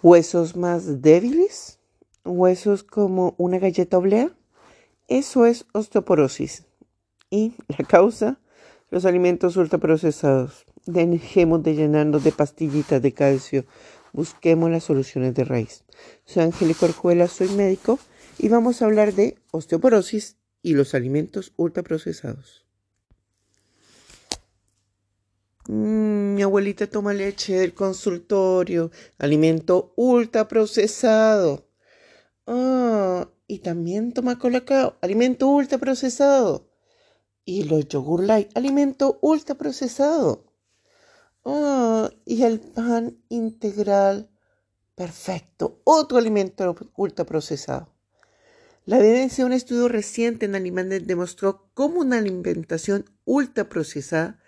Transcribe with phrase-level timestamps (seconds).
[0.00, 1.80] Huesos más débiles,
[2.24, 4.30] huesos como una galleta oblea.
[5.08, 6.66] Eso es osteoporosis.
[7.30, 8.38] Y la causa,
[8.90, 10.66] los alimentos ultraprocesados.
[10.86, 13.64] Dejemos de llenarnos de pastillitas de calcio.
[14.12, 15.84] Busquemos las soluciones de raíz.
[16.24, 17.98] Soy Angélica Orjuela, soy médico
[18.38, 22.67] y vamos a hablar de osteoporosis y los alimentos ultraprocesados.
[26.38, 31.66] Mi abuelita toma leche del consultorio, alimento ultraprocesado.
[32.46, 36.70] Ah, y también toma colacao, alimento ultraprocesado.
[37.44, 40.44] Y los yogur light, alimento ultraprocesado.
[41.44, 44.30] Ah, y el pan integral,
[44.94, 47.92] perfecto, otro alimento ultraprocesado.
[48.86, 54.38] La evidencia de un estudio reciente en animales demostró cómo una alimentación ultraprocesada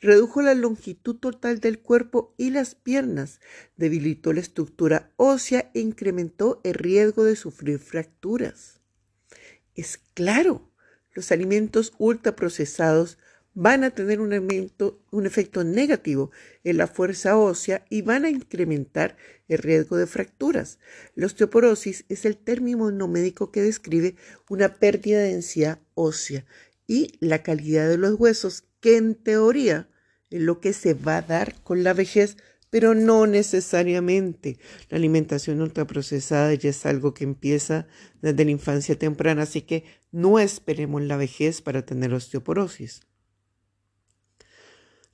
[0.00, 3.40] redujo la longitud total del cuerpo y las piernas,
[3.76, 8.80] debilitó la estructura ósea e incrementó el riesgo de sufrir fracturas.
[9.74, 10.70] Es claro,
[11.14, 13.18] los alimentos ultraprocesados
[13.54, 14.32] van a tener un,
[15.10, 16.30] un, efecto negativo
[16.62, 19.16] en la fuerza ósea y van a incrementar
[19.48, 20.78] el riesgo de fracturas.
[21.14, 24.14] La osteoporosis es el término no médico que describe
[24.48, 26.46] una pérdida de densidad ósea
[26.86, 29.88] y la calidad de los huesos, que en teoría
[30.30, 32.36] es lo que se va a dar con la vejez,
[32.70, 34.58] pero no necesariamente.
[34.88, 37.86] La alimentación ultraprocesada ya es algo que empieza
[38.22, 43.02] desde la infancia temprana, así que no esperemos la vejez para tener osteoporosis.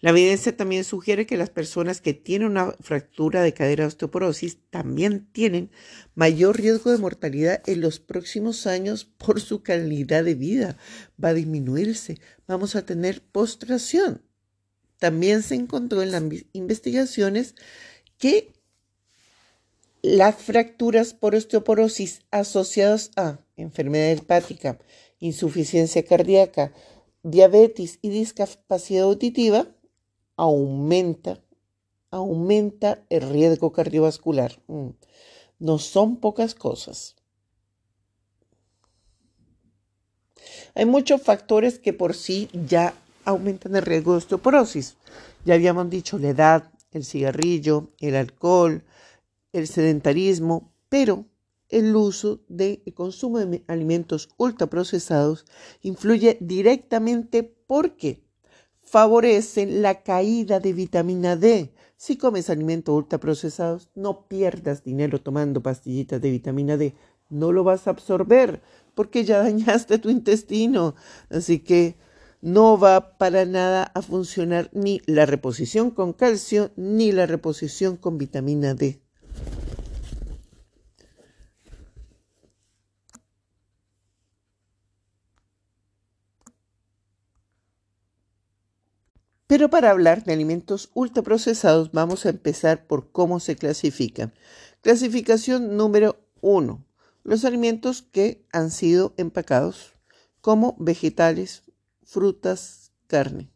[0.00, 4.58] La evidencia también sugiere que las personas que tienen una fractura de cadera de osteoporosis
[4.68, 5.70] también tienen
[6.14, 10.76] mayor riesgo de mortalidad en los próximos años por su calidad de vida.
[11.22, 12.20] Va a disminuirse.
[12.46, 14.22] Vamos a tener postración.
[14.98, 17.54] También se encontró en las investigaciones
[18.18, 18.52] que
[20.02, 24.78] las fracturas por osteoporosis asociadas a enfermedad hepática,
[25.20, 26.72] insuficiencia cardíaca,
[27.22, 29.66] diabetes y discapacidad auditiva
[30.36, 31.40] aumenta,
[32.10, 34.52] aumenta el riesgo cardiovascular.
[34.66, 34.90] Mm.
[35.58, 37.16] No son pocas cosas.
[40.74, 42.94] Hay muchos factores que por sí ya
[43.24, 44.96] aumentan el riesgo de osteoporosis.
[45.44, 48.84] Ya habíamos dicho la edad, el cigarrillo, el alcohol,
[49.52, 51.24] el sedentarismo, pero
[51.68, 55.46] el uso de el consumo de alimentos ultraprocesados
[55.82, 58.25] influye directamente porque
[58.86, 61.72] favorecen la caída de vitamina D.
[61.96, 66.94] Si comes alimentos ultraprocesados, no pierdas dinero tomando pastillitas de vitamina D.
[67.28, 68.62] No lo vas a absorber
[68.94, 70.94] porque ya dañaste tu intestino.
[71.28, 71.96] Así que
[72.40, 78.18] no va para nada a funcionar ni la reposición con calcio ni la reposición con
[78.18, 79.05] vitamina D.
[89.46, 94.34] Pero para hablar de alimentos ultraprocesados vamos a empezar por cómo se clasifican.
[94.80, 96.84] Clasificación número uno.
[97.22, 99.94] Los alimentos que han sido empacados
[100.40, 101.62] como vegetales,
[102.04, 103.50] frutas, carne,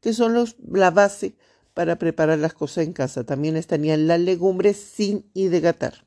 [0.00, 1.34] que son los, la base
[1.74, 3.24] para preparar las cosas en casa.
[3.24, 6.06] También estarían las legumbres sin hidratar.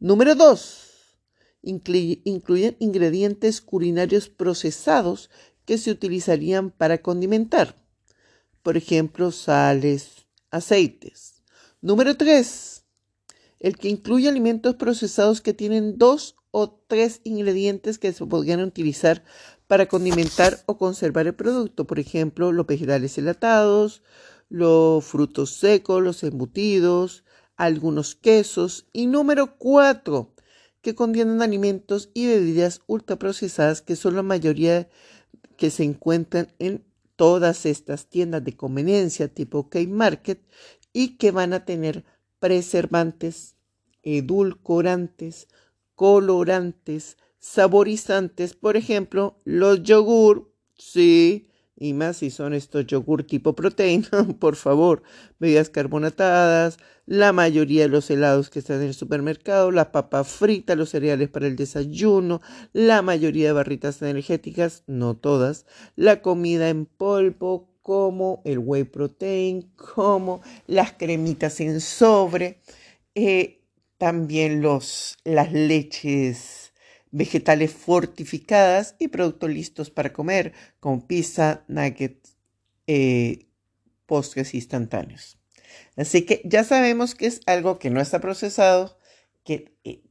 [0.00, 1.18] Número dos.
[1.62, 5.30] incluyen ingredientes culinarios procesados
[5.64, 7.76] que se utilizarían para condimentar
[8.62, 11.42] por ejemplo, sales, aceites.
[11.80, 12.84] Número 3.
[13.58, 19.24] El que incluye alimentos procesados que tienen dos o tres ingredientes que se podrían utilizar
[19.66, 21.86] para condimentar o conservar el producto.
[21.86, 24.02] Por ejemplo, los vegetales enlatados,
[24.48, 27.24] los frutos secos, los embutidos,
[27.56, 28.88] algunos quesos.
[28.92, 30.34] Y número 4.
[30.82, 34.88] Que contienen alimentos y bebidas ultraprocesadas que son la mayoría
[35.56, 36.84] que se encuentran en
[37.20, 40.40] todas estas tiendas de conveniencia tipo K-Market
[40.94, 42.02] y que van a tener
[42.38, 43.56] preservantes,
[44.02, 45.46] edulcorantes,
[45.94, 51.49] colorantes, saborizantes, por ejemplo, los yogur, sí,
[51.80, 55.02] y más si son estos yogur tipo proteína, por favor,
[55.40, 60.76] bebidas carbonatadas, la mayoría de los helados que están en el supermercado, la papa frita,
[60.76, 62.42] los cereales para el desayuno,
[62.74, 65.64] la mayoría de barritas energéticas, no todas,
[65.96, 72.60] la comida en polvo como el whey protein, como las cremitas en sobre,
[73.14, 73.62] eh,
[73.96, 76.69] también los, las leches
[77.10, 82.36] vegetales fortificadas y productos listos para comer, como pizza, nuggets,
[82.86, 83.46] eh,
[84.06, 85.38] postres instantáneos.
[85.96, 88.98] Así que ya sabemos que es algo que no está procesado,
[89.44, 90.02] que eh,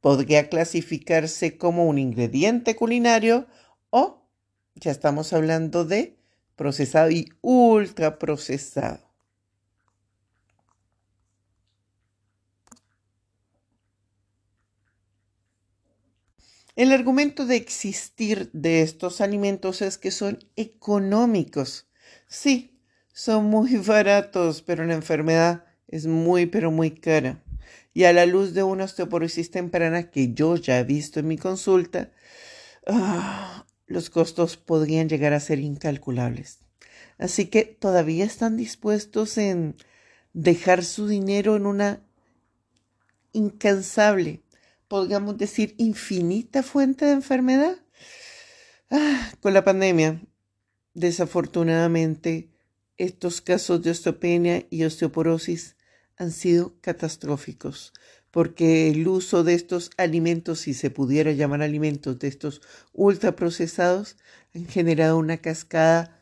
[0.00, 3.46] podría clasificarse como un ingrediente culinario
[3.90, 4.26] o
[4.74, 6.16] ya estamos hablando de
[6.56, 9.09] procesado y ultra procesado.
[16.80, 21.90] El argumento de existir de estos alimentos es que son económicos.
[22.26, 22.80] Sí,
[23.12, 27.44] son muy baratos, pero la enfermedad es muy, pero muy cara.
[27.92, 31.36] Y a la luz de una osteoporosis temprana que yo ya he visto en mi
[31.36, 32.12] consulta,
[32.86, 36.60] ah, los costos podrían llegar a ser incalculables.
[37.18, 39.76] Así que todavía están dispuestos en
[40.32, 42.00] dejar su dinero en una
[43.34, 44.40] incansable
[44.90, 47.76] podríamos decir, infinita fuente de enfermedad.
[48.90, 50.20] Ah, con la pandemia,
[50.94, 52.50] desafortunadamente,
[52.96, 55.76] estos casos de osteopenia y osteoporosis
[56.16, 57.92] han sido catastróficos,
[58.32, 62.60] porque el uso de estos alimentos, si se pudiera llamar alimentos, de estos
[62.92, 64.16] ultraprocesados,
[64.56, 66.20] han generado una cascada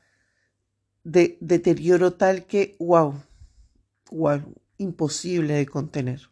[1.04, 3.14] de deterioro tal que, wow,
[4.10, 4.42] wow,
[4.76, 6.28] imposible de contener.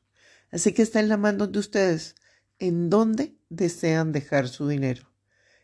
[0.51, 2.15] Así que está en la mano de ustedes
[2.59, 5.11] en dónde desean dejar su dinero.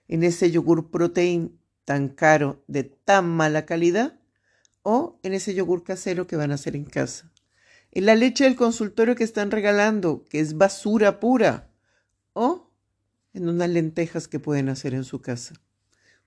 [0.08, 4.18] En ese yogur protein tan caro, de tan mala calidad,
[4.82, 7.32] o en ese yogur casero que van a hacer en casa.
[7.90, 11.70] En la leche del consultorio que están regalando, que es basura pura,
[12.32, 12.70] o
[13.34, 15.54] en unas lentejas que pueden hacer en su casa.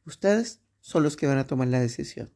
[0.06, 2.35] Ustedes son los que van a tomar la decisión.